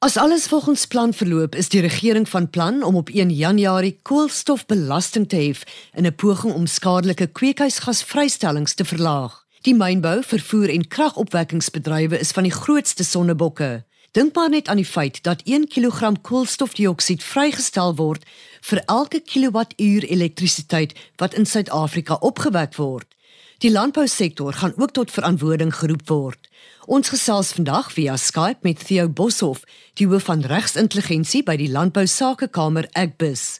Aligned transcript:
As 0.00 0.16
alles 0.16 0.46
volgens 0.46 0.86
plan 0.86 1.14
verloop, 1.14 1.54
is 1.54 1.68
die 1.68 1.80
regering 1.80 2.28
van 2.28 2.50
plan 2.50 2.82
om 2.82 2.94
op 2.94 3.08
1 3.08 3.30
Januarie 3.30 3.98
koolstofbelasting 4.02 5.28
te 5.28 5.36
hef 5.36 5.62
in 5.92 6.06
'n 6.06 6.14
poging 6.14 6.54
om 6.54 6.66
skadelike 6.66 7.26
kweekhuisgasvrystellings 7.26 8.74
te 8.74 8.84
verlaag. 8.84 9.44
Die 9.60 9.74
mynbou, 9.74 10.22
vervoer 10.22 10.68
en 10.68 10.88
kragopwekkingsbedrywe 10.88 12.18
is 12.18 12.30
van 12.30 12.42
die 12.42 12.52
grootste 12.52 13.04
sonnebokke. 13.04 13.84
Dink 14.10 14.34
maar 14.34 14.48
net 14.48 14.68
aan 14.68 14.76
die 14.76 14.84
feit 14.84 15.22
dat 15.22 15.42
1 15.44 15.68
kg 15.68 16.12
koolstofdioksied 16.22 17.22
vrygestel 17.22 17.94
word 17.94 18.24
vir 18.60 18.82
elke 18.84 19.20
kilowattuur 19.20 20.04
elektrisiteit 20.04 20.94
wat 21.16 21.34
in 21.34 21.46
Suid-Afrika 21.46 22.14
opgewek 22.14 22.76
word. 22.76 23.14
Die 23.58 23.72
landbousektor 23.72 24.52
gaan 24.52 24.72
ook 24.76 24.90
tot 24.94 25.10
verantwoording 25.10 25.72
geroep 25.74 26.08
word. 26.08 26.44
Ons 26.86 27.08
gesels 27.10 27.48
vandag 27.56 27.88
via 27.90 28.14
Skype 28.16 28.62
met 28.62 28.84
Theo 28.86 29.08
Boshoff, 29.10 29.64
die 29.98 30.06
hoof 30.06 30.28
van 30.30 30.44
regsintelligensie 30.46 31.40
by 31.42 31.56
die 31.58 31.66
Landbou 31.66 32.04
Sakekamer 32.06 32.86
Agbus. 32.94 33.58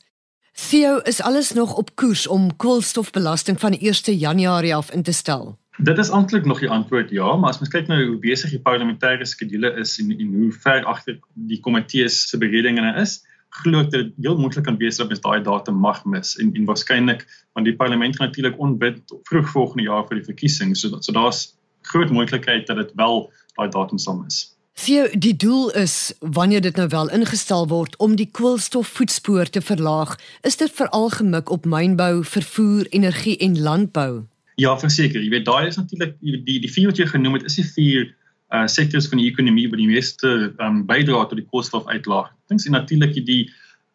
Theo, 0.54 1.00
is 1.02 1.18
alles 1.18 1.50
nog 1.58 1.74
op 1.74 1.96
koers 1.98 2.28
om 2.30 2.46
koolstofbelasting 2.56 3.58
van 3.58 3.74
1 3.74 4.14
Januarie 4.22 4.74
af 4.74 4.92
in 4.94 5.02
te 5.02 5.12
stel? 5.12 5.58
Dit 5.82 5.98
is 5.98 6.14
eintlik 6.14 6.46
nog 6.46 6.62
die 6.62 6.70
antwoord 6.70 7.10
ja, 7.10 7.34
maar 7.36 7.50
as 7.50 7.58
mens 7.58 7.74
kyk 7.74 7.90
nou 7.90 7.98
hoe 8.04 8.22
besig 8.22 8.54
die 8.54 8.62
parlementêre 8.62 9.26
skedule 9.26 9.74
is 9.82 9.98
en 9.98 10.14
en 10.14 10.30
hoe 10.34 10.52
ver 10.62 10.86
agter 10.86 11.18
die 11.34 11.58
komitees 11.60 12.28
se 12.30 12.38
beredinge 12.38 12.94
is, 13.02 13.18
glo 13.62 13.80
ek 13.80 13.90
dit 13.90 14.10
heel 14.22 14.38
moontlik 14.38 14.64
kan 14.64 14.76
wees 14.80 15.00
dat 15.00 15.08
mens 15.08 15.22
daai 15.24 15.42
datum 15.42 15.78
mag 15.80 16.04
mis 16.04 16.36
en 16.38 16.52
en 16.54 16.68
waarskynlik 16.68 17.24
want 17.56 17.66
die 17.66 17.76
parlement 17.76 18.16
gaan 18.16 18.28
natuurlik 18.28 18.58
onbid 18.58 19.16
vroeg 19.30 19.48
volgende 19.54 19.88
jaar 19.88 20.04
vir 20.08 20.20
die 20.20 20.28
verkiesing 20.30 20.76
so 20.76 21.00
so 21.00 21.12
daar's 21.12 21.58
groot 21.88 22.10
moontlikheid 22.10 22.66
dat 22.66 22.76
dit 22.76 22.92
wel 22.94 23.30
daai 23.56 23.68
datum 23.68 23.98
sal 23.98 24.20
mis. 24.20 24.46
Theo, 24.78 25.08
die 25.10 25.34
doel 25.36 25.70
is 25.74 26.12
wanneer 26.20 26.60
dit 26.62 26.76
nou 26.76 26.86
wel 26.88 27.10
ingestel 27.10 27.66
word 27.68 27.96
om 27.96 28.14
die 28.16 28.28
koolstofvoetspoor 28.30 29.50
te 29.50 29.60
verlaag, 29.60 30.14
is 30.46 30.56
dit 30.56 30.70
veral 30.70 31.08
gemik 31.10 31.50
op 31.50 31.66
mynbou, 31.66 32.22
vervoer, 32.24 32.86
energie 32.94 33.36
en 33.42 33.58
landbou. 33.60 34.12
Ja, 34.58 34.76
verseker, 34.78 35.22
jy 35.22 35.32
weet 35.34 35.46
daai 35.46 35.66
is 35.66 35.78
natuurlik 35.78 36.14
die 36.22 36.60
die 36.62 36.70
vier 36.70 36.92
wat 36.92 36.98
jy 36.98 37.08
genoem 37.10 37.38
het 37.38 37.50
is 37.50 37.58
die 37.58 37.66
vier 37.66 38.06
uh 38.54 38.66
sektors 38.66 39.08
van 39.10 39.20
die 39.20 39.28
ekonomie 39.28 39.68
wat 39.70 39.80
die 39.80 39.90
meeste 39.90 40.52
um 40.64 40.84
bydra 40.88 41.26
tot 41.28 41.40
die 41.40 41.48
koolstofuitlaag. 41.50 42.30
Dink 42.48 42.62
sien 42.64 42.76
natuurlik 42.76 43.18
die 43.26 43.48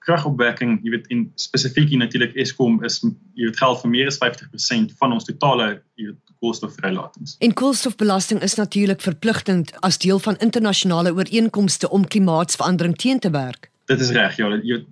kragopwekking, 0.03 0.81
jy 0.83 0.91
weet 0.97 1.07
in 1.13 1.23
spesifiek 1.39 1.87
hier 1.89 2.01
natuurlik 2.01 2.35
Eskom 2.39 2.81
is 2.83 2.99
jy 3.03 3.47
weet 3.47 3.59
geld 3.59 3.81
vir 3.81 3.91
meer 3.93 4.11
as 4.11 4.19
50% 4.19 4.95
van 4.99 5.15
ons 5.15 5.27
totale 5.29 5.67
jy 5.99 6.09
weet 6.09 6.33
koolstofvrylatings. 6.43 7.37
En 7.39 7.53
koolstofbelasting 7.55 8.41
is 8.43 8.57
natuurlik 8.59 9.01
verpligtend 9.01 9.71
as 9.81 9.97
deel 10.03 10.19
van 10.19 10.37
internasionale 10.43 11.13
ooreenkomste 11.15 11.89
om 11.89 12.07
klimaatsverandering 12.07 12.97
teen 12.99 13.23
te 13.23 13.31
werk. 13.31 13.69
Dit 13.87 13.99
is 13.99 14.11
reg, 14.15 14.37
ja, 14.37 14.49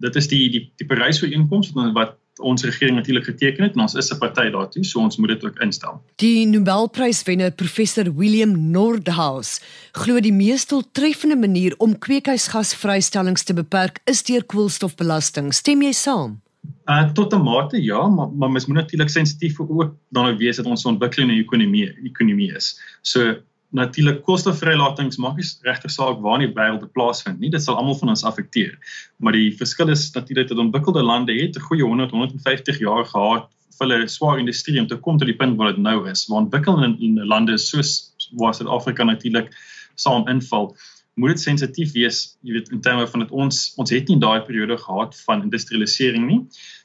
dit 0.07 0.15
is 0.19 0.27
die 0.31 0.45
die 0.51 0.63
die 0.79 0.87
Parys-ooreenkoms 0.87 1.71
wat 1.95 2.17
ons 2.39 2.63
regering 2.63 2.95
natuurlik 2.95 3.25
geteken 3.25 3.63
het 3.63 3.73
en 3.75 3.81
ons 3.81 3.95
is 3.95 4.11
'n 4.11 4.17
party 4.17 4.49
daartoe, 4.49 4.83
so 4.85 4.99
ons 4.99 5.17
moet 5.17 5.29
dit 5.29 5.45
ook 5.45 5.59
instel. 5.59 6.01
Die 6.15 6.45
Nobelpryswenner 6.45 7.51
professor 7.51 8.15
William 8.15 8.71
Nordhaus 8.71 9.59
glo 9.91 10.19
die 10.19 10.33
mees 10.33 10.65
doeltreffende 10.65 11.35
manier 11.35 11.73
om 11.77 11.97
kweekhuisgasvrystellings 11.97 13.43
te 13.43 13.53
beperk 13.53 13.99
is 14.05 14.23
deur 14.23 14.43
koolstofbelasting. 14.43 15.53
Stem 15.53 15.81
jy 15.81 15.91
saam? 15.91 16.41
Uh 16.85 17.11
tot 17.13 17.33
'n 17.33 17.43
mate 17.43 17.83
ja, 17.83 18.07
maar 18.07 18.29
maar 18.31 18.51
mens 18.51 18.65
moet 18.65 18.77
natuurlik 18.77 19.09
sensitief 19.09 19.59
ook 19.59 19.95
daarna 20.09 20.37
wees 20.37 20.55
dat 20.55 20.65
ons 20.65 20.83
'n 20.83 20.87
ontwikkelende 20.87 21.33
ekonomie 21.33 21.93
ekonomie 22.03 22.55
is. 22.55 22.79
So 23.01 23.35
natuurlik 23.71 24.21
koolstofvrylatings 24.27 25.17
maak 25.23 25.37
nie 25.39 25.47
regtig 25.63 25.93
saak 25.93 26.19
waar 26.23 26.39
in 26.39 26.49
die 26.49 26.55
wêreld 26.55 26.83
dit 26.83 26.91
plaasvind 26.95 27.39
nie. 27.39 27.51
Dit 27.53 27.63
sal 27.63 27.77
almal 27.79 27.97
van 27.99 28.11
ons 28.13 28.25
affekteer. 28.27 28.75
Maar 29.23 29.37
die 29.37 29.51
verskil 29.55 29.93
is 29.93 30.09
natuurlik 30.15 30.49
dat 30.51 30.59
ontwikkelde 30.59 31.03
lande 31.03 31.33
het 31.33 31.55
'n 31.55 31.67
goeie 31.69 31.83
100 31.83 32.11
150 32.11 32.79
jaar 32.79 33.05
gehad 33.05 33.49
vir 33.77 33.87
hulle 33.87 34.07
swaar 34.07 34.39
industrie 34.39 34.79
om 34.79 34.87
te 34.87 34.97
kom 34.97 35.17
tot 35.17 35.27
die 35.27 35.37
punt 35.37 35.57
waar 35.57 35.73
dit 35.73 35.81
nou 35.81 36.09
is. 36.09 36.27
Waar 36.27 36.43
ontwikkelende 36.43 36.97
in 36.99 37.25
lande 37.25 37.57
soos 37.57 38.13
waar 38.37 38.53
Suid-Afrika 38.53 39.03
natuurlik 39.03 39.55
saam 39.95 40.27
inval, 40.27 40.75
moet 41.15 41.29
dit 41.29 41.39
sensitief 41.39 41.91
wees, 41.93 42.37
jy 42.41 42.53
weet 42.53 42.71
in 42.71 42.81
terme 42.81 43.07
van 43.07 43.19
dat 43.19 43.31
ons 43.31 43.73
ons 43.77 43.89
het 43.89 44.07
nie 44.07 44.19
daai 44.19 44.41
periode 44.41 44.77
gehad 44.77 45.15
van 45.25 45.43
industrialisering 45.43 46.27
nie. 46.27 46.41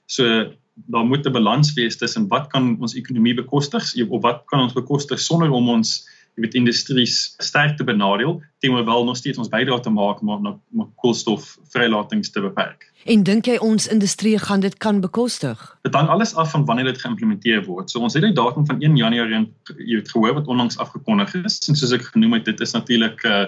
So 0.06 0.52
daar 0.92 1.06
moet 1.06 1.26
'n 1.26 1.32
balans 1.32 1.72
wees 1.74 1.96
tussen 1.96 2.28
wat 2.28 2.48
kan 2.48 2.76
ons 2.80 2.94
ekonomie 2.94 3.34
bekostig 3.34 3.82
of 4.08 4.22
wat 4.22 4.42
kan 4.46 4.60
ons 4.60 4.72
bekostig 4.72 5.20
sonder 5.20 5.50
om 5.50 5.68
ons 5.68 6.08
jy 6.36 6.44
weet 6.44 6.56
industries 6.58 7.34
sterk 7.40 7.76
te 7.76 7.84
benadeel 7.84 8.42
teenoor 8.60 8.84
wel 8.84 9.04
nog 9.04 9.16
steeds 9.16 9.38
ons 9.40 9.48
bydra 9.48 9.78
te 9.80 9.90
maak 9.90 10.20
om 10.20 10.34
om, 10.34 10.48
om 10.72 10.92
koolstofvrylatings 11.00 12.30
te 12.30 12.42
beperk. 12.44 12.90
En 13.06 13.22
dink 13.24 13.48
jy 13.48 13.56
ons 13.62 13.88
industrie 13.88 14.34
gaan 14.38 14.60
dit 14.60 14.76
kan 14.82 15.00
bekostig? 15.00 15.60
Dit 15.86 15.94
hang 15.94 16.10
alles 16.12 16.34
af 16.34 16.50
van 16.52 16.66
wanneer 16.68 16.90
dit 16.90 17.00
geïmplementeer 17.00 17.64
word. 17.64 17.90
So 17.90 18.04
ons 18.04 18.14
het 18.14 18.26
die 18.26 18.36
datum 18.36 18.66
van 18.68 18.82
1 18.82 18.98
Januarie 19.00 19.46
jy 19.78 20.02
het 20.02 20.10
gehoor 20.12 20.36
wat 20.40 20.50
onlangs 20.52 20.78
afgekondig 20.82 21.34
is 21.44 21.60
en 21.68 21.78
soos 21.78 21.94
ek 21.96 22.10
genoem 22.12 22.38
het 22.38 22.52
dit 22.52 22.60
is 22.60 22.76
natuurlik 22.76 23.24
uh 23.24 23.46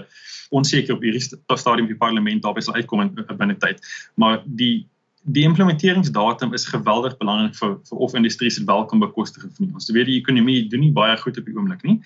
onseker 0.49 0.95
op 0.95 1.03
hierdie 1.05 1.21
stadium 1.61 1.91
die 1.91 1.99
parlement 2.01 2.41
daarby 2.41 2.63
sal 2.65 2.79
uitkom 2.79 3.03
in 3.05 3.11
binne 3.37 3.57
tyd. 3.61 3.83
Maar 4.17 4.41
die 4.47 4.89
die 5.29 5.45
implementeringsdatum 5.45 6.55
is 6.57 6.67
geweldig 6.67 7.17
belangrik 7.21 7.55
vir 7.59 7.77
vir 7.89 8.03
of 8.07 8.15
industrie 8.17 8.51
se 8.51 8.65
welkom 8.65 9.01
bekostig 9.03 9.45
of 9.45 9.61
nie. 9.61 9.71
Ons 9.75 9.91
weet 9.93 10.09
die 10.09 10.19
ekonomie 10.21 10.67
doen 10.73 10.81
nie 10.87 10.93
baie 10.95 11.17
goed 11.21 11.39
op 11.39 11.49
die 11.49 11.57
oomblik 11.57 11.85
nie. 11.85 11.99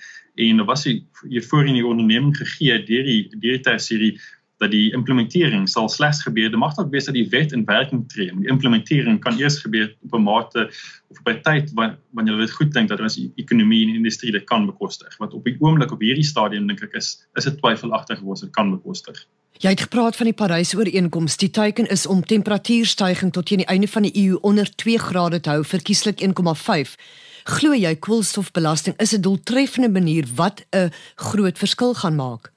En 0.46 0.64
was 0.66 0.86
jy 0.88 0.98
jy 1.30 1.42
voor 1.48 1.66
in 1.66 1.78
die 1.78 1.86
onderneming 1.86 2.36
gegee 2.36 2.78
deur 2.88 3.04
die 3.08 3.20
deur 3.44 3.60
die 3.62 3.78
serie 3.78 4.14
dat 4.62 4.70
die 4.70 4.92
implementering 4.94 5.66
sal 5.68 5.88
slegs 5.90 6.22
gebeur. 6.22 6.50
Dit 6.50 6.60
mag 6.60 6.74
dalk 6.76 6.92
wees 6.94 7.08
dat 7.08 7.16
die 7.18 7.26
wet 7.32 7.54
in 7.56 7.64
werking 7.66 8.04
tree. 8.12 8.30
Die 8.38 8.50
implementering 8.50 9.18
kan 9.22 9.38
eers 9.40 9.58
gebeur 9.62 9.90
op 10.06 10.14
'n 10.14 10.22
mate 10.22 10.68
of 11.10 11.18
'n 11.26 11.42
tyd 11.42 11.72
wanneer 11.74 12.34
jy 12.34 12.46
dit 12.46 12.56
goed 12.58 12.72
dink 12.72 12.88
dat 12.88 13.00
ons 13.00 13.18
ekonomie 13.36 13.82
en 13.88 13.94
industrie 13.94 14.32
dit 14.32 14.44
kan 14.44 14.66
bekostig. 14.66 15.16
Wat 15.18 15.34
op 15.34 15.44
die 15.44 15.56
oomblik 15.58 15.92
op 15.92 16.00
hierdie 16.00 16.26
stadium 16.26 16.66
dink 16.66 16.82
ek 16.82 16.94
is 16.94 17.26
is 17.34 17.44
dit 17.44 17.58
twyfelagtig 17.58 18.22
of 18.22 18.28
ons 18.28 18.40
dit 18.40 18.50
kan 18.50 18.70
bekostig. 18.70 19.26
Jy 19.60 19.70
het 19.70 19.80
gepraat 19.80 20.16
van 20.16 20.26
die 20.26 20.34
Parys-ooreenkoms. 20.34 21.36
Die 21.36 21.50
teiken 21.50 21.86
is 21.86 22.06
om 22.06 22.24
temperatuurstygings 22.24 23.32
tot 23.32 23.46
teen 23.46 23.58
die 23.58 23.66
einde 23.66 23.88
van 23.88 24.02
die 24.02 24.14
eeu 24.16 24.38
onder 24.40 24.74
2 24.74 24.98
grade 24.98 25.40
te 25.40 25.50
hou, 25.50 25.64
verkieslik 25.64 26.22
1,5. 26.22 26.96
Glo 27.44 27.74
jy 27.74 27.94
koolstofbelasting 27.96 28.96
is 28.96 29.12
'n 29.12 29.20
doeltreffende 29.20 29.90
manier 29.90 30.26
wat 30.34 30.64
'n 30.70 30.90
groot 31.16 31.58
verskil 31.58 31.94
gaan 31.94 32.16
maak? 32.16 32.52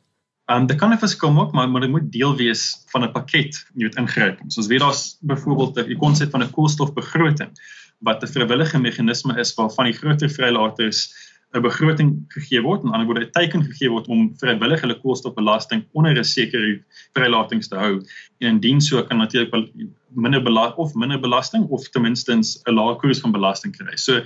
Ehm 0.46 0.62
um, 0.62 0.68
dit 0.68 0.78
kan 0.78 0.94
'n 0.94 0.98
verskil 0.98 1.32
maak, 1.32 1.52
maar 1.52 1.70
maar 1.70 1.82
dit 1.82 1.90
moet 1.90 2.12
deel 2.12 2.36
wees 2.36 2.84
van 2.92 3.04
'n 3.04 3.12
pakket, 3.12 3.66
jy 3.74 3.84
weet, 3.84 3.96
ingryping. 3.96 4.52
So 4.52 4.62
as 4.62 4.68
weet 4.68 4.80
daar's 4.80 5.18
byvoorbeeld 5.22 5.76
die 5.76 5.98
konsep 5.98 6.32
van 6.32 6.44
'n 6.44 6.52
koolstofbegroting 6.52 7.52
wat 8.00 8.24
'n 8.24 8.28
vrywillige 8.28 8.80
meganisme 8.80 9.40
is 9.40 9.54
waarvan 9.54 9.86
die 9.86 9.98
groter 9.98 10.30
vrylaters 10.30 11.25
'n 11.56 11.62
begroting 11.62 12.26
gegee 12.28 12.62
word, 12.62 12.84
en 12.84 12.92
anderswoorde 12.92 13.26
'n 13.26 13.32
teken 13.32 13.64
gegee 13.64 13.90
word 13.90 14.08
om 14.08 14.34
vrywillig 14.38 14.82
hulle 14.82 15.00
koolstofbelasting 15.00 15.86
onder 15.94 16.18
'n 16.18 16.24
sekere 16.24 16.82
vrylatings 17.14 17.68
te 17.68 17.76
hou. 17.76 18.02
En 18.40 18.48
indien 18.48 18.82
so 18.82 19.04
kan 19.04 19.18
natuurlik 19.18 19.72
minder 20.14 20.44
belasting 20.44 20.78
of 20.78 20.94
minder 20.94 21.20
belasting 21.20 21.66
of 21.70 21.90
ten 21.90 22.02
minste 22.02 22.34
'n 22.34 22.74
laer 22.74 22.96
koers 22.96 23.20
van 23.20 23.32
belasting 23.32 23.76
kry. 23.78 23.96
So 23.96 24.22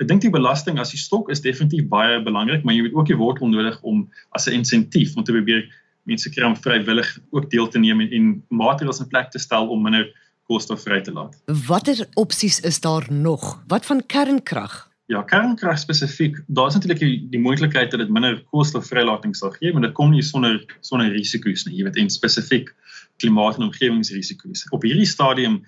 ek 0.00 0.08
dink 0.08 0.20
die 0.20 0.30
belasting 0.30 0.78
as 0.78 0.90
die 0.90 0.98
stok 0.98 1.30
is 1.30 1.40
definitief 1.40 1.88
baie 1.88 2.22
belangrik, 2.22 2.64
maar 2.64 2.74
jy 2.74 2.82
moet 2.82 2.94
ook 2.94 3.06
die 3.06 3.16
wortel 3.16 3.48
nodig 3.48 3.78
om 3.82 4.08
as 4.30 4.46
'n 4.46 4.52
insentief 4.52 5.16
om 5.16 5.24
te 5.24 5.32
probeer 5.32 5.68
mense 6.04 6.30
kry 6.30 6.44
om 6.44 6.56
vrywillig 6.56 7.18
ook 7.30 7.50
deel 7.50 7.68
te 7.68 7.78
neem 7.78 8.00
en, 8.00 8.10
en 8.10 8.44
maatreëls 8.48 9.00
in 9.00 9.08
plek 9.08 9.30
te 9.30 9.38
stel 9.38 9.68
om 9.68 9.82
minder 9.82 10.08
koolstof 10.48 10.82
vry 10.82 11.00
te 11.00 11.12
laat. 11.12 11.36
Watter 11.68 12.06
opsies 12.14 12.60
is 12.60 12.80
daar 12.80 13.06
nog? 13.10 13.62
Wat 13.66 13.86
van 13.86 14.06
kernkrag? 14.06 14.91
Ja, 15.12 15.20
kernkrag 15.28 15.76
spesifiek, 15.78 16.38
daar 16.46 16.70
is 16.70 16.74
natuurlik 16.78 17.00
die, 17.02 17.16
die 17.34 17.40
moontlikheid 17.40 17.90
dat 17.92 18.00
dit 18.00 18.12
minder 18.12 18.38
koolstofvrylating 18.48 19.34
sal 19.36 19.52
gee, 19.58 19.72
maar 19.72 19.84
dit 19.84 19.92
kom 19.98 20.12
nie 20.14 20.22
sonder 20.24 20.62
sonder 20.80 21.10
risiko's 21.12 21.66
nie. 21.66 21.74
Jy 21.76 21.84
weet, 21.88 21.98
en 22.00 22.08
spesifiek 22.10 22.70
klimaat- 23.20 23.58
en 23.60 23.66
omgewingsrisiko's. 23.68 24.64
Op 24.72 24.86
hierdie 24.88 25.08
stadium 25.08 25.60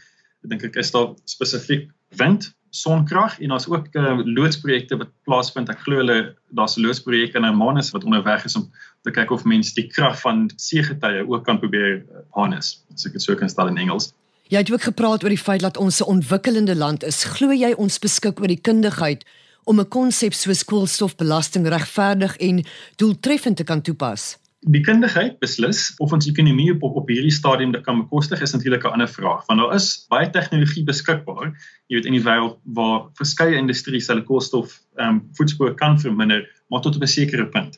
dink 0.48 0.64
ek 0.64 0.76
is 0.80 0.92
daar 0.94 1.12
spesifiek 1.28 1.90
wind 2.16 2.54
sonkrag 2.74 3.36
en 3.40 3.52
daar's 3.52 3.68
ook 3.70 3.86
uh, 3.92 4.18
loodsprojekte 4.24 4.96
wat 4.98 5.12
plaasvind. 5.28 5.70
Ek 5.70 5.84
glo 5.84 6.00
hulle 6.02 6.18
daar's 6.56 6.76
'n 6.76 6.82
loodsprojek 6.86 7.36
in 7.38 7.46
Hermanus 7.46 7.92
wat 7.94 8.04
onderweg 8.04 8.44
is 8.44 8.56
om 8.56 8.70
te 9.04 9.10
kyk 9.10 9.30
of 9.30 9.44
mense 9.44 9.74
die 9.74 9.86
krag 9.86 10.20
van 10.20 10.50
seegetye 10.56 11.28
ook 11.28 11.44
kan 11.44 11.60
probeer 11.60 12.04
harness. 12.32 12.84
As 12.94 13.06
ek 13.06 13.12
dit 13.12 13.22
sou 13.22 13.36
kan 13.36 13.48
stel 13.48 13.68
in 13.68 13.78
Engels. 13.78 14.12
Jy 14.52 14.60
het 14.60 14.70
ook 14.72 14.82
gepraat 14.82 15.22
oor 15.24 15.32
die 15.32 15.40
feit 15.40 15.62
dat 15.64 15.76
ons 15.80 16.00
'n 16.00 16.04
ontwikkelende 16.04 16.76
land 16.76 17.04
is. 17.04 17.24
Glo 17.24 17.52
jy 17.52 17.72
ons 17.72 17.98
beskik 17.98 18.40
oor 18.40 18.46
die 18.46 18.60
kundigheid 18.60 19.24
om 19.64 19.80
'n 19.80 19.88
konsep 19.88 20.32
soos 20.32 20.64
koolstofbelasting 20.64 21.68
regverdig 21.68 22.36
en 22.36 22.64
doeltreffend 22.96 23.56
te 23.56 23.64
kan 23.64 23.80
toepas? 23.80 24.36
Die 24.60 24.80
kundigheid 24.80 25.38
beslis 25.38 25.94
of 25.96 26.12
ons 26.12 26.26
ekonomie 26.26 26.72
op 26.80 26.96
op 26.96 27.08
hierdie 27.08 27.32
stadium 27.32 27.72
dit 27.72 27.84
kan 27.84 27.98
bekostig 27.98 28.40
is 28.40 28.52
natuurlik 28.52 28.84
'n 28.84 28.92
ander 28.92 29.08
vraag. 29.08 29.46
Want 29.46 29.60
daar 29.60 29.74
is 29.74 30.06
baie 30.08 30.30
tegnologie 30.30 30.84
beskikbaar, 30.84 31.46
jy 31.86 31.96
weet 31.96 32.06
in 32.06 32.12
die 32.12 32.24
wêreld 32.24 32.58
waar 32.64 33.08
verskeie 33.14 33.56
industrieë 33.56 34.06
hulle 34.06 34.24
koolstof 34.24 34.80
ehm 34.96 35.08
um, 35.08 35.28
voetspoor 35.32 35.74
kan 35.74 36.00
verminder, 36.00 36.48
maar 36.74 36.82
tot 36.82 36.96
op 36.96 37.02
'n 37.02 37.06
sekere 37.06 37.46
punt. 37.46 37.74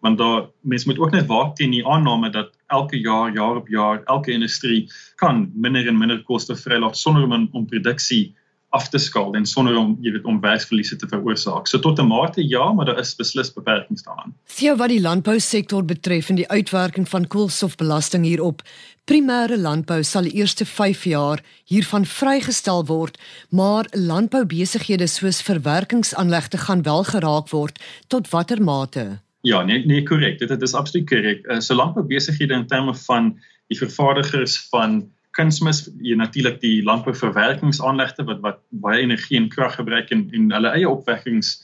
Want 0.00 0.18
daar 0.18 0.48
mense 0.60 0.88
moet 0.88 0.98
ook 0.98 1.10
net 1.10 1.26
waak 1.26 1.54
teen 1.56 1.70
die 1.70 1.86
aanname 1.86 2.30
dat 2.30 2.50
elke 2.66 3.00
jaar, 3.00 3.32
jaar 3.32 3.56
op 3.56 3.68
jaar, 3.68 4.02
elke 4.04 4.32
industrie 4.32 4.90
kan 5.14 5.50
minder 5.54 5.86
en 5.86 5.98
minder 5.98 6.22
koste 6.22 6.56
vrylaat 6.56 6.98
sonder 6.98 7.22
om 7.22 7.48
om 7.52 7.66
produksie 7.66 8.34
af 8.70 8.88
te 8.88 8.98
skaal 8.98 9.34
en 9.34 9.46
sonder 9.46 9.76
om 9.76 9.96
jy 10.02 10.12
weet 10.14 10.26
om 10.30 10.38
werksverliese 10.42 10.96
te 10.96 11.08
veroorsaak. 11.10 11.66
So 11.66 11.78
tot 11.78 11.98
'n 11.98 12.06
mate 12.06 12.42
ja, 12.48 12.72
maar 12.72 12.86
daar 12.86 12.98
is 12.98 13.14
beslis 13.16 13.52
beperkings 13.52 14.02
daaraan. 14.02 14.34
Theo 14.56 14.76
wat 14.76 14.88
die 14.88 15.00
landbousektor 15.00 15.84
betref 15.84 16.28
en 16.28 16.36
die 16.36 16.48
uitwerking 16.48 17.08
van 17.08 17.26
koolstofbelasting 17.26 18.24
hierop. 18.24 18.62
Primêre 19.04 19.58
landbou 19.58 20.02
sal 20.02 20.22
die 20.22 20.38
eerste 20.38 20.64
5 20.64 21.04
jaar 21.04 21.40
hiervan 21.64 22.04
vrygestel 22.06 22.84
word, 22.86 23.18
maar 23.48 23.86
landboubesighede 23.90 25.06
soos 25.06 25.42
verwerkingsaanlegte 25.42 26.58
gaan 26.58 26.82
wel 26.82 27.04
geraak 27.04 27.48
word 27.50 27.80
tot 28.06 28.30
watter 28.30 28.62
mate? 28.62 29.18
Ja, 29.40 29.62
nee 29.62 29.86
nee 29.86 30.02
korrek. 30.02 30.38
Dit, 30.38 30.48
dit 30.48 30.62
is 30.62 30.74
absoluut 30.74 31.08
korrek. 31.08 31.46
Uh, 31.46 31.60
so 31.60 31.74
landboubesighede 31.74 32.54
in 32.54 32.66
terme 32.66 32.94
van 32.94 33.38
die 33.66 33.78
vervaardigers 33.78 34.58
van 34.68 35.10
kunsmis 35.36 35.84
jy 36.02 36.16
natuurlik 36.18 36.60
die 36.60 36.82
landbouverwerkingsaanlegte 36.86 38.26
wat 38.28 38.40
wat 38.46 38.62
baie 38.84 39.02
energie 39.04 39.38
en 39.38 39.50
krag 39.52 39.76
gebruik 39.78 40.10
en 40.10 40.28
en 40.34 40.50
hulle 40.56 40.72
eie 40.74 40.88
opwekkings 40.88 41.58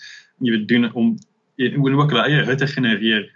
jy 0.45 0.53
weet 0.55 0.69
doen 0.69 0.93
om 0.93 1.17
en 1.57 1.99
ook 1.99 2.13
hulle 2.13 2.27
eie 2.29 2.45
hitte 2.45 2.67
genereer 2.67 3.27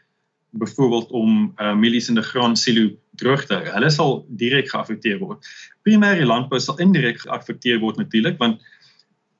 byvoorbeeld 0.50 1.10
om 1.10 1.54
uh, 1.56 1.74
mielies 1.74 2.08
in 2.08 2.18
die 2.18 2.26
graan 2.26 2.56
silo 2.56 2.90
droog 3.20 3.44
te 3.46 3.54
hou. 3.54 3.68
Hulle 3.76 3.90
sal 3.90 4.16
direk 4.40 4.70
geaffekteer 4.72 5.20
word. 5.22 5.46
Primêre 5.86 6.26
landbou 6.26 6.58
sal 6.60 6.80
indirek 6.82 7.20
geaffekteer 7.22 7.78
word 7.82 8.00
natuurlik 8.00 8.38
want 8.42 8.58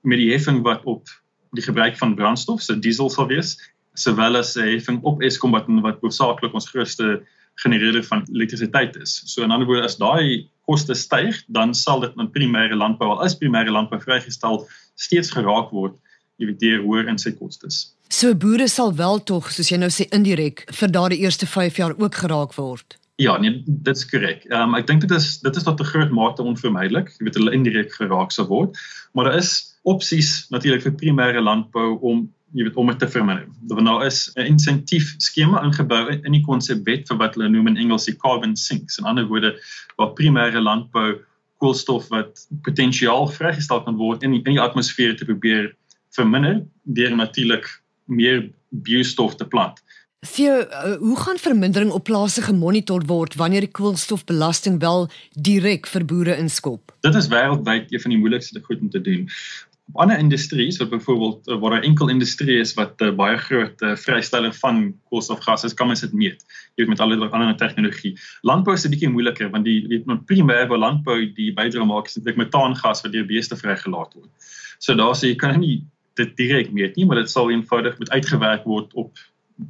met 0.07 0.21
die 0.23 0.31
heffing 0.31 0.63
wat 0.67 0.85
op 0.89 1.11
die 1.59 1.65
gebruik 1.67 1.99
van 1.99 2.15
brandstof, 2.15 2.63
so 2.63 2.79
diesel 2.79 3.11
sal 3.11 3.27
wees, 3.29 3.57
sowel 3.99 4.39
as 4.39 4.57
'n 4.57 4.69
heffing 4.71 5.01
op 5.03 5.23
Eskom 5.23 5.51
wat 5.51 5.67
wat 5.83 6.01
hoofsaaklik 6.01 6.55
ons 6.55 6.71
grootste 6.71 7.21
genereerder 7.63 8.05
van 8.05 8.25
elektrisiteit 8.33 8.97
is. 8.97 9.21
So 9.27 9.43
in 9.45 9.51
ander 9.51 9.69
woorde 9.69 9.89
as 9.89 9.99
daai 10.01 10.49
koste 10.69 10.95
styg, 10.95 11.43
dan 11.49 11.75
sal 11.75 12.01
dit 12.01 12.15
in 12.17 12.31
primêre 12.31 12.77
landbou 12.77 13.11
al 13.11 13.25
is 13.27 13.37
primêre 13.37 13.73
landbou 13.73 14.01
vrygestel 14.01 14.65
steeds 14.95 15.33
geraak 15.35 15.73
word 15.75 15.99
jy 16.41 16.49
weet 16.49 16.63
deur 16.63 16.85
hoër 16.87 17.11
insetkostes. 17.13 17.83
So 18.11 18.33
boere 18.35 18.69
sal 18.69 18.95
wel 18.97 19.21
tog 19.29 19.51
soos 19.55 19.71
jy 19.71 19.79
nou 19.81 19.91
sê 19.93 20.09
indirek 20.17 20.65
vir 20.81 20.93
daardie 20.97 21.21
eerste 21.23 21.47
5 21.47 21.79
jaar 21.83 21.95
ook 21.99 22.23
geraak 22.23 22.57
word. 22.57 22.97
Ja, 23.21 23.37
nee, 23.37 23.61
dit 23.67 23.97
is 23.97 24.07
korrek. 24.09 24.47
Ehm 24.49 24.73
um, 24.73 24.79
ek 24.79 24.89
dink 24.89 25.05
dit 25.05 25.13
is 25.13 25.39
dit 25.45 25.57
is 25.57 25.67
tot 25.67 25.81
'n 25.81 25.91
groot 25.93 26.11
mate 26.11 26.43
onvermydelik, 26.43 27.13
jy 27.19 27.29
weet 27.29 27.37
hulle 27.37 27.57
indirek 27.57 27.93
geraak 27.93 28.33
sal 28.33 28.49
word, 28.49 28.79
maar 29.13 29.29
daar 29.29 29.39
is 29.39 29.77
opsies 29.85 30.49
natuurlik 30.51 30.83
vir 30.83 30.97
primêre 31.03 31.43
landbou 31.45 31.99
om 32.01 32.29
jy 32.57 32.67
weet 32.67 32.79
om 32.81 32.91
dit 32.91 32.99
te 32.99 33.09
verminder. 33.09 33.47
Daar 33.71 33.83
nou 33.83 34.05
is 34.05 34.31
'n 34.37 34.47
insentief 34.53 35.15
skema 35.19 35.63
ingebou 35.63 36.11
in 36.11 36.33
die 36.33 36.45
konsepwet 36.45 37.09
vir 37.09 37.17
wat 37.17 37.35
hulle 37.35 37.49
noem 37.49 37.69
in 37.69 37.77
Engels 37.77 38.05
die 38.05 38.17
carbon 38.17 38.57
sinks. 38.57 38.99
In 38.99 39.05
ander 39.05 39.27
woorde, 39.27 39.55
waar 39.97 40.15
primêre 40.15 40.61
landbou 40.61 41.21
koolstof 41.59 42.09
wat 42.09 42.47
potensiaal 42.63 43.29
vrygestel 43.29 43.83
kan 43.83 43.97
word 43.97 44.23
in 44.23 44.31
die, 44.31 44.43
in 44.45 44.57
die 44.57 44.61
atmosfeer 44.61 45.17
te 45.17 45.25
probeer 45.25 45.75
verminder 46.17 46.65
deur 46.83 47.17
natuurlik 47.17 47.69
meer 48.05 48.51
biostof 48.71 49.37
te 49.37 49.47
plant. 49.47 49.83
Theo, 50.21 50.59
uh, 50.61 50.97
hoe 51.01 51.17
gaan 51.17 51.39
vermindering 51.41 51.91
op 51.97 52.05
plase 52.05 52.43
gemonitor 52.43 53.05
word 53.09 53.35
wanneer 53.41 53.65
die 53.65 53.73
koolstofbelasting 53.73 54.81
wel 54.81 55.09
direk 55.33 55.87
vir 55.87 56.05
boere 56.05 56.37
inskop? 56.37 56.93
Dit 57.07 57.15
is 57.17 57.31
wêreldwyd 57.33 57.89
een 57.89 58.03
van 58.05 58.11
die 58.11 58.21
moeilikste 58.21 58.61
goed 58.67 58.81
om 58.81 58.91
te 58.91 59.01
doen 59.01 59.29
op 59.91 60.01
ander 60.01 60.19
industrieë 60.19 60.77
wat 60.79 60.91
byvoorbeeld 60.91 61.49
uh, 61.49 61.59
waar 61.61 61.79
'n 61.79 61.83
enkel 61.83 62.09
industrie 62.09 62.59
is 62.61 62.75
wat 62.75 63.01
uh, 63.01 63.11
baie 63.15 63.37
groot 63.37 63.83
uh, 63.83 63.97
vrystelling 63.97 64.55
van 64.57 64.95
koolstofgas 65.09 65.65
is, 65.65 65.75
kan 65.75 65.87
mens 65.87 66.01
dit 66.01 66.13
meet. 66.13 66.45
Jy 66.75 66.85
weet 66.85 66.89
met 66.89 67.01
al 67.01 67.09
die 67.09 67.19
ander 67.19 67.57
tegnologie. 67.57 68.19
Landbou 68.43 68.75
is 68.75 68.85
'n 68.87 68.91
bietjie 68.91 69.11
moeiliker 69.11 69.51
want 69.51 69.65
die 69.65 69.87
weet 69.89 70.07
primêr 70.27 70.69
waar 70.69 70.79
landbou 70.79 71.33
die 71.35 71.53
bydra 71.53 71.85
maak 71.85 72.07
is 72.07 72.15
dit 72.15 72.37
metaangas 72.37 73.03
wat 73.03 73.13
deur 73.13 73.27
beeste 73.27 73.57
vrygelaat 73.57 74.15
word. 74.15 74.31
So 74.79 74.95
daar 74.95 75.15
sê 75.15 75.27
jy 75.29 75.37
kan 75.37 75.61
nie 75.61 75.85
dit 76.15 76.37
direk 76.37 76.73
meet 76.73 76.97
nie, 76.97 77.07
maar 77.07 77.17
dit 77.17 77.31
sal 77.31 77.51
eenvoudig 77.51 77.99
met 77.99 78.11
uitgewerk 78.11 78.65
word 78.65 78.95
op 78.95 79.19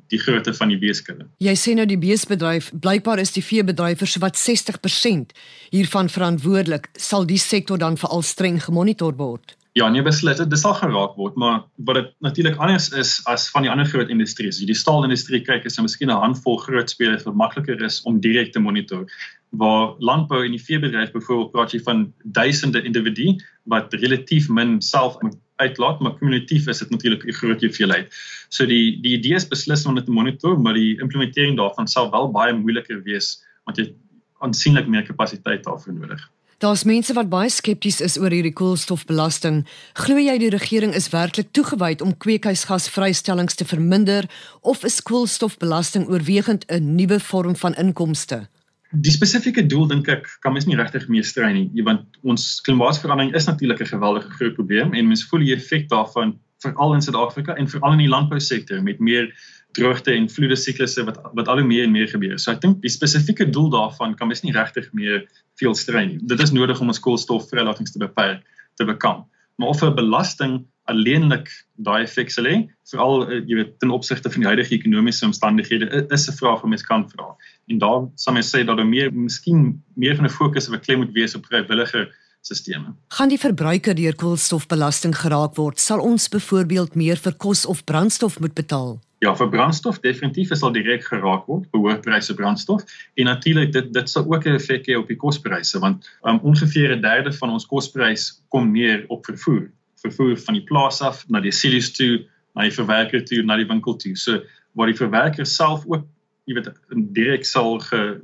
die 0.08 0.18
grootte 0.18 0.54
van 0.54 0.68
die 0.68 0.78
beeskudde. 0.78 1.26
Jy 1.42 1.54
sê 1.58 1.74
nou 1.74 1.86
die 1.86 1.98
beesbedryf, 1.98 2.70
blykbaar 2.80 3.18
is 3.18 3.32
die 3.32 3.42
veebedryf 3.42 3.98
vir 3.98 4.06
sowat 4.06 4.36
60% 4.38 5.32
hiervan 5.70 6.08
verantwoordelik. 6.08 6.90
Sal 6.94 7.26
die 7.26 7.38
sektor 7.38 7.78
dan 7.78 7.96
veral 7.96 8.22
streng 8.22 8.60
gemonitor 8.62 9.16
word? 9.18 9.56
Ja, 9.78 9.86
nee 9.86 10.02
beslis, 10.02 10.40
dit 10.42 10.58
sal 10.58 10.72
geraak 10.74 11.12
word, 11.14 11.36
maar 11.38 11.60
wat 11.86 11.94
dit 12.00 12.08
natuurlik 12.26 12.56
anders 12.58 12.88
is 12.98 13.12
as 13.30 13.44
van 13.54 13.62
die 13.62 13.70
ander 13.70 13.86
groot 13.86 14.08
industrieë. 14.10 14.66
Die 14.66 14.74
staalindustrie 14.74 15.44
kyk 15.46 15.68
is 15.68 15.78
'n 15.78 15.86
miskien 15.86 16.10
'n 16.10 16.22
handvol 16.24 16.56
groot 16.58 16.90
spelers 16.90 17.22
wat 17.22 17.38
makliker 17.38 17.78
is 17.86 18.00
om 18.02 18.18
direk 18.20 18.50
te 18.52 18.58
monitor. 18.58 19.06
Waar 19.50 19.94
landbou 19.98 20.44
en 20.44 20.50
die 20.50 20.64
veebedryf 20.64 21.12
byvoorbeeld 21.12 21.52
praat 21.52 21.72
jy 21.72 21.80
van 21.86 22.12
duisende 22.24 22.82
individue 22.82 23.38
wat 23.66 23.94
relatief 23.94 24.48
min 24.48 24.80
self 24.82 25.16
uitlaat, 25.56 26.00
maar 26.00 26.18
kumulatief 26.18 26.66
is 26.66 26.78
dit 26.78 26.90
natuurlik 26.90 27.24
'n 27.24 27.32
groot 27.32 27.60
hoeveelheid. 27.60 28.10
So 28.48 28.66
die 28.66 29.00
die 29.00 29.18
idee 29.18 29.34
is 29.34 29.48
beslis 29.48 29.86
om 29.86 29.94
dit 29.94 30.04
te 30.04 30.12
monitor, 30.12 30.58
maar 30.58 30.74
die 30.74 30.98
implementering 31.00 31.56
daarvan 31.56 31.86
sal 31.86 32.10
wel 32.10 32.30
baie 32.32 32.52
moeiliker 32.52 33.02
wees 33.02 33.38
want 33.64 33.76
jy 33.76 33.94
aansienlik 34.40 34.88
meer 34.88 35.06
kapasiteit 35.06 35.64
daarvoor 35.64 35.94
nodig. 35.94 36.30
Daar's 36.60 36.82
mense 36.84 37.14
wat 37.16 37.30
baie 37.32 37.48
skepties 37.48 38.02
is 38.04 38.18
oor 38.20 38.34
hierdie 38.36 38.52
koolstofbelasting. 38.52 39.62
Glo 39.96 40.20
jy 40.20 40.34
die 40.42 40.50
regering 40.52 40.90
is 40.92 41.06
werklik 41.08 41.54
toegewyd 41.56 42.02
om 42.04 42.12
kweekhuisgasvrystellings 42.20 43.56
te 43.56 43.64
verminder 43.64 44.28
of 44.60 44.84
is 44.84 44.98
koolstofbelasting 45.08 46.04
oorwegend 46.12 46.66
'n 46.68 46.96
nuwe 46.98 47.16
vorm 47.20 47.56
van 47.56 47.74
inkomste? 47.80 48.48
Die 48.92 49.12
spesifieke 49.12 49.64
doel 49.66 49.86
dink 49.86 50.08
ek 50.08 50.28
kan 50.40 50.52
mens 50.52 50.66
nie 50.66 50.76
regtig 50.76 51.08
mee 51.08 51.22
strei 51.22 51.52
nie, 51.52 51.82
want 51.82 52.04
ons 52.22 52.60
klimaatsverandering 52.60 53.34
is 53.34 53.46
natuurlik 53.46 53.80
'n 53.80 53.96
geweldige 53.96 54.28
groot 54.28 54.54
probleem 54.54 54.92
en 54.92 55.08
mens 55.08 55.24
voel 55.24 55.40
die 55.40 55.54
effek 55.54 55.88
daarvan 55.88 56.36
veral 56.60 56.94
in 56.94 57.02
Suid-Afrika 57.02 57.54
en 57.54 57.68
veral 57.68 57.92
in 57.92 58.04
die 58.04 58.08
landbousektor 58.08 58.82
met 58.82 59.00
meer 59.00 59.32
droogte 59.72 60.12
en 60.12 60.28
vloede 60.30 60.56
siklusse 60.56 61.04
wat 61.06 61.20
wat 61.36 61.48
al 61.48 61.60
hoe 61.62 61.66
meer 61.66 61.84
en 61.84 61.92
meer 61.94 62.08
gebeur. 62.08 62.38
So 62.38 62.52
ek 62.52 62.62
dink 62.64 62.80
die 62.82 62.92
spesifieke 62.92 63.46
doel 63.50 63.70
daarvan 63.70 64.16
kan 64.18 64.30
mens 64.30 64.42
nie 64.42 64.54
regtig 64.56 64.90
meer 64.92 65.26
veel 65.60 65.74
strei 65.74 66.06
nie. 66.06 66.18
Dit 66.22 66.40
is 66.40 66.52
nodig 66.52 66.80
om 66.80 66.90
ons 66.90 67.02
koolstofvrylatings 67.02 67.92
te 67.92 68.02
beperk 68.02 68.42
te 68.76 68.84
bekamp. 68.84 69.26
Maar 69.60 69.68
of 69.68 69.82
'n 69.82 69.94
belasting 69.94 70.64
alleenlik 70.90 71.50
daai 71.76 72.02
effek 72.02 72.30
sal 72.30 72.46
hê, 72.48 72.56
veral 72.90 73.26
eh, 73.28 73.42
jy 73.46 73.58
weet 73.60 73.74
ten 73.82 73.92
opsigte 73.94 74.30
van 74.32 74.40
die 74.40 74.48
huidige 74.48 74.74
ekonomiese 74.74 75.26
omstandighede, 75.26 76.06
is 76.10 76.28
'n 76.28 76.38
vraag 76.40 76.62
wat 76.62 76.70
mens 76.70 76.82
kan 76.82 77.04
vra. 77.10 77.36
En 77.68 77.78
daar 77.78 78.08
sal 78.14 78.34
mens 78.34 78.50
sê 78.50 78.64
dat 78.64 78.76
daar 78.76 78.86
meer 78.86 79.12
miskien 79.12 79.82
meer 79.94 80.16
van 80.16 80.24
'n 80.24 80.36
fokus 80.40 80.68
op 80.68 80.74
'n 80.74 80.80
klem 80.80 80.98
moet 80.98 81.12
wees 81.12 81.34
op 81.34 81.46
vrywillige 81.46 82.08
sisteme. 82.40 82.94
Gaan 83.08 83.28
die 83.28 83.38
verbruiker 83.38 83.94
deur 83.94 84.14
koolstofbelasting 84.14 85.14
geraak 85.16 85.56
word, 85.56 85.78
sal 85.78 86.00
ons 86.00 86.28
byvoorbeeld 86.28 86.94
meer 86.94 87.16
vir 87.16 87.34
kos 87.34 87.66
of 87.66 87.84
brandstof 87.84 88.40
moet 88.40 88.54
betaal? 88.54 89.00
Ja, 89.20 89.34
vir 89.36 89.50
brandstof 89.52 89.98
definitief 90.00 90.54
sal 90.56 90.72
direk 90.72 91.02
geraak 91.04 91.48
word, 91.50 91.66
behoor 91.74 91.98
pryse 92.00 92.32
brandstof 92.34 92.86
en 93.20 93.28
natuurlik 93.28 93.72
dit 93.74 93.90
dit 93.92 94.08
sal 94.08 94.24
ook 94.24 94.46
'n 94.46 94.56
effek 94.56 94.88
hê 94.88 94.96
op 94.96 95.08
die 95.12 95.16
kospryse 95.16 95.78
want 95.78 96.08
um, 96.24 96.38
ongeveer 96.40 96.96
'n 96.96 97.02
derde 97.02 97.32
van 97.32 97.50
ons 97.50 97.66
kosprys 97.66 98.40
kom 98.48 98.72
neer 98.72 99.04
op 99.08 99.26
vervoer. 99.26 99.68
Vervoer 100.00 100.36
van 100.36 100.54
die 100.54 100.64
plaas 100.64 101.02
af 101.02 101.28
na 101.28 101.40
die 101.40 101.52
silo's 101.52 101.92
toe, 101.92 102.24
na 102.54 102.62
die 102.62 102.72
verwerker 102.72 103.24
toe, 103.24 103.42
na 103.42 103.56
die 103.56 103.68
winkel 103.68 103.96
toe. 103.96 104.16
So 104.16 104.40
waar 104.72 104.86
die 104.86 104.96
verwerker 104.96 105.46
self 105.46 105.84
ook, 105.86 106.06
jy 106.46 106.54
weet, 106.54 106.72
direk 107.12 107.44
sal 107.44 107.78
ge 107.78 108.20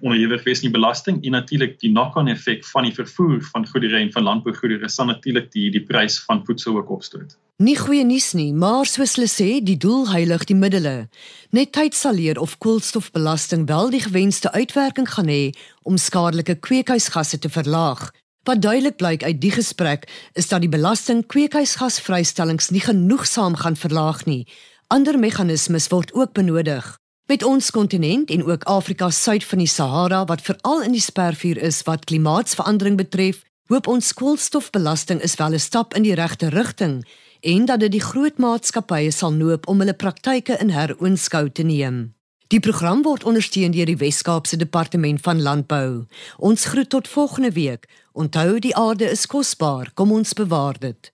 onderhewig 0.00 0.44
wees 0.44 0.62
nie 0.64 0.70
belasting 0.72 1.20
en 1.24 1.36
natuurlik 1.36 1.76
die 1.80 1.90
knock-on 1.90 2.28
effek 2.32 2.64
van 2.72 2.86
die 2.88 2.94
vervoer 2.94 3.42
van 3.52 3.66
goedere 3.68 4.00
en 4.00 4.12
van 4.12 4.24
landbougoedere 4.28 4.88
sal 4.88 5.10
natuurlik 5.10 5.50
die 5.52 5.70
die 5.74 5.82
prys 5.84 6.18
van 6.24 6.42
voedsel 6.46 6.78
ook 6.80 6.90
opstoot. 6.90 7.36
Nie 7.62 7.76
goeie 7.78 8.04
nuus 8.04 8.32
nie, 8.34 8.50
maar 8.52 8.88
soos 8.90 9.14
hulle 9.14 9.28
sê, 9.30 9.60
die 9.62 9.76
doel 9.78 10.08
heilig 10.10 10.46
die 10.50 10.56
middele. 10.58 11.08
Net 11.54 11.70
tyd 11.76 11.94
sal 11.94 12.16
leer 12.18 12.40
of 12.42 12.56
koolstofbelasting 12.58 13.68
wel 13.68 13.92
die 13.94 14.02
gewenste 14.02 14.50
uitwerking 14.52 15.06
gaan 15.10 15.30
hê 15.30 15.52
om 15.82 16.00
skadelike 16.00 16.56
kweekhuisgasse 16.64 17.38
te 17.38 17.52
verlaag. 17.52 18.08
Wat 18.44 18.60
duidelik 18.60 18.96
blyk 18.96 19.22
uit 19.22 19.40
die 19.40 19.52
gesprek 19.54 20.08
is 20.34 20.48
dat 20.48 20.64
die 20.64 20.72
belasting 20.72 21.22
kweekhuisgasvrystellings 21.26 22.72
nie 22.74 22.82
genoegsaam 22.84 23.56
gaan 23.56 23.76
verlaag 23.76 24.24
nie. 24.26 24.44
Ander 24.92 25.18
meganismes 25.18 25.88
word 25.88 26.12
ook 26.12 26.34
benodig. 26.34 26.98
Met 27.26 27.42
ons 27.42 27.70
kontinent 27.70 28.30
en 28.30 28.44
ook 28.44 28.62
Afrika 28.62 29.10
suid 29.10 29.44
van 29.44 29.58
die 29.58 29.66
Sahara 29.66 30.24
wat 30.24 30.42
veral 30.44 30.82
in 30.82 30.92
die 30.92 31.00
spervuur 31.00 31.56
is 31.56 31.82
wat 31.82 32.04
klimaatsverandering 32.04 32.98
betref, 33.00 33.38
hoop 33.72 33.86
ons 33.88 34.12
koolstofbelasting 34.12 35.22
is 35.24 35.34
wel 35.40 35.56
'n 35.56 35.58
stap 35.58 35.94
in 35.94 36.02
die 36.02 36.14
regte 36.14 36.48
rigting 36.48 37.06
en 37.40 37.64
dat 37.64 37.80
dit 37.80 37.92
die 37.92 38.00
groot 38.00 38.36
maatskappye 38.36 39.10
sal 39.10 39.32
noop 39.32 39.68
om 39.68 39.78
hulle 39.78 39.94
praktyke 39.94 40.58
in 40.60 40.68
heroonskou 40.68 41.50
te 41.52 41.62
neem. 41.62 42.14
Die 42.48 42.60
program 42.60 43.02
word 43.02 43.24
ondersteun 43.24 43.70
deur 43.70 43.86
die 43.86 43.96
Wes-Kaapse 43.96 44.56
Departement 44.56 45.20
van 45.20 45.42
Landbou. 45.42 46.04
Ons 46.36 46.64
groet 46.64 46.88
tot 46.88 47.08
volgende 47.08 47.52
week. 47.52 47.88
Onthou 48.12 48.58
die 48.58 48.76
aarde 48.76 49.10
is 49.10 49.26
kosbaar, 49.26 49.90
kom 49.94 50.12
ons 50.12 50.32
bewaar 50.32 50.78
dit. 50.78 51.13